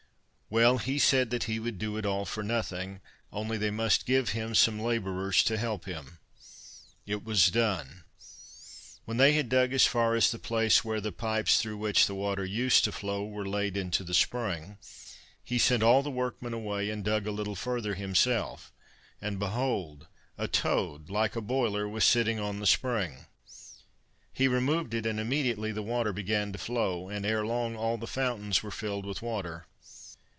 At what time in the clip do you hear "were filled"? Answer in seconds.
28.61-29.05